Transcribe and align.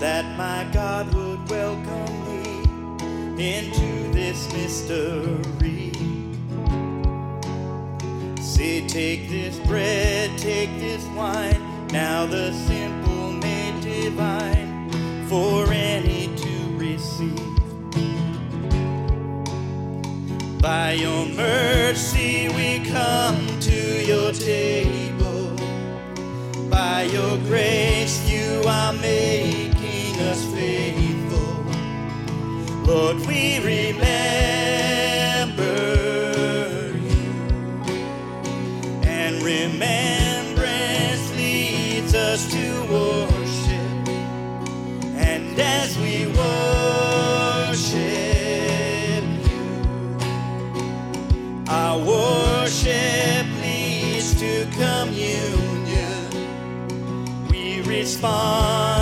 that 0.00 0.36
my 0.36 0.68
God 0.72 1.12
would 1.14 1.48
welcome 1.48 2.14
me 2.28 3.52
into 3.54 4.12
this 4.12 4.52
mystery. 4.52 5.92
Say, 8.42 8.86
take 8.86 9.28
this 9.30 9.58
bread, 9.60 10.36
take 10.38 10.70
this 10.78 11.02
wine, 11.16 11.86
now 11.88 12.26
the 12.26 12.52
simple 12.52 13.32
made 13.32 13.80
divine 13.80 14.90
for 15.28 15.66
any 15.72 16.28
to 16.36 16.76
receive. 16.76 17.40
By 20.60 20.92
your 20.92 21.26
mercy 21.26 22.48
we 22.54 22.84
come 22.90 23.60
to 23.60 24.06
your 24.06 24.32
table. 24.32 25.56
By 26.68 27.04
your 27.04 27.38
grace 27.48 28.28
you 28.28 28.62
are 28.66 28.92
making 28.92 29.75
us 30.20 30.44
faithful. 30.46 31.64
Lord, 32.84 33.16
we 33.26 33.58
remember 33.58 34.02
you. 36.96 37.32
And 39.02 39.42
remembrance 39.42 41.32
leads 41.36 42.14
us 42.14 42.50
to 42.52 42.82
worship. 42.90 44.08
And 45.16 45.58
as 45.58 45.98
we 45.98 46.26
worship 46.28 47.96
you, 49.50 50.16
our 51.68 51.98
worship 51.98 53.46
leads 53.60 54.34
to 54.40 54.66
communion. 54.76 56.30
We 57.50 57.82
respond 57.82 58.95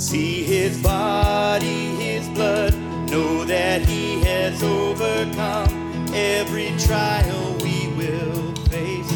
See 0.00 0.42
his 0.42 0.82
body, 0.82 1.94
his 1.96 2.26
blood, 2.30 2.72
know 3.10 3.44
that 3.44 3.82
he 3.82 4.22
has 4.22 4.62
overcome 4.62 6.06
every 6.14 6.72
trial 6.78 7.54
we 7.60 7.86
will 7.98 8.54
face. 8.70 9.12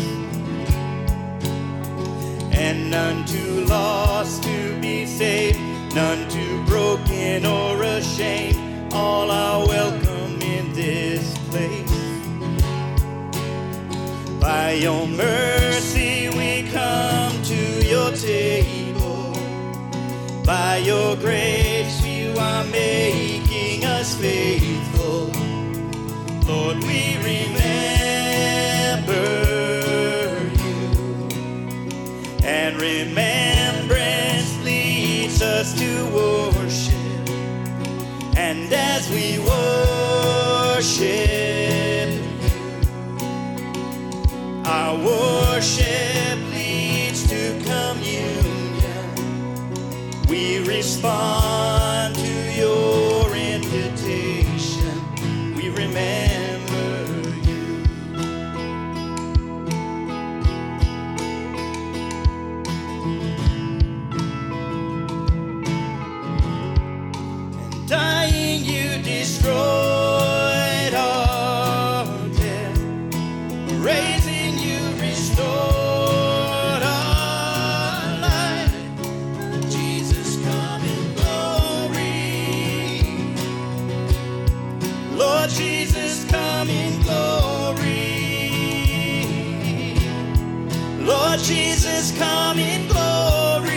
And 2.53 2.91
none 2.91 3.25
too 3.25 3.65
lost 3.65 4.43
to 4.43 4.79
be 4.83 5.07
saved, 5.07 5.59
none 5.95 6.29
too 6.29 6.63
broken 6.67 7.47
or 7.47 7.83
ashamed, 7.83 8.93
all 8.93 9.31
are 9.31 9.67
welcome 9.67 10.39
in 10.43 10.71
this 10.75 11.35
place. 11.49 11.91
By 14.39 14.73
your 14.73 15.07
mercy 15.07 16.29
we 16.29 16.69
come 16.71 17.43
to 17.45 17.89
your 17.89 18.13
table. 18.13 18.64
By 20.45 20.77
your 20.77 21.17
grace 21.17 22.05
you 22.05 22.35
are 22.39 22.65
making 22.65 23.85
us 23.87 24.15
faithful. 24.15 25.31
Lord, 26.47 26.85
we 26.85 27.17
remember 27.17 27.55
you. 30.63 31.29
And 32.45 32.77
remembrance 32.77 34.63
leads 34.63 35.41
us 35.41 35.73
to 35.79 36.05
worship. 36.13 36.95
And 38.37 38.71
as 38.71 39.09
we 39.09 39.39
worship 39.39 39.74
We 50.35 50.59
respond 50.59 52.17
to 52.17 52.33
your 52.59 53.33
invitation. 53.37 54.99
We 55.55 55.69
remember 55.69 57.07
you. 57.47 57.85
And 67.61 67.89
dying, 67.89 68.65
you 68.65 69.01
destroyed 69.05 69.74
Lord 85.45 85.57
Jesus 85.57 86.25
come 86.31 86.71
in 86.71 87.03
glory. 87.03 87.85
Lord 91.05 91.39
Jesus 91.41 92.17
come 92.17 92.59
in 92.59 92.89
glory. 92.89 93.77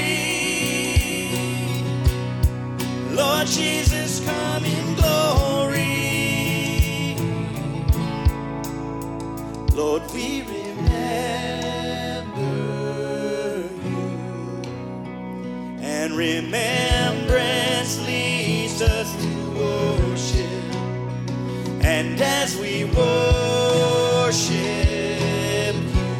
Lord 3.11 3.47
Jesus 3.47 4.21
come 4.25 4.63
in 4.63 4.95
glory. 4.95 5.75
Lord, 9.75 10.03
we 10.13 10.43
remember 10.43 10.87
you. 13.83 14.61
And 15.81 16.15
remembrance 16.15 17.99
leads 18.07 18.26
As 22.19 22.57
we 22.57 22.83
worship 22.83 24.55
you, 25.75 26.15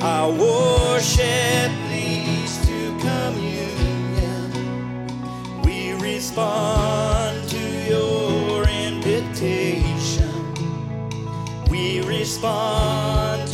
our 0.00 0.30
worship 0.30 1.70
leads 1.90 2.58
to 2.66 2.96
communion. 2.98 4.52
We 5.64 5.92
respond 5.94 7.48
to 7.50 7.58
your 7.88 8.66
invitation. 8.68 10.30
We 11.70 12.00
respond 12.00 13.48